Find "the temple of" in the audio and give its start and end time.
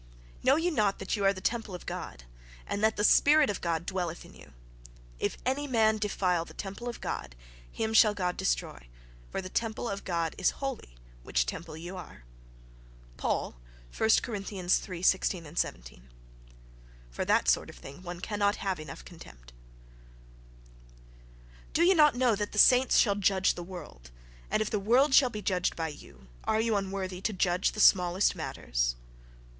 1.31-1.85, 6.43-6.99, 9.43-10.03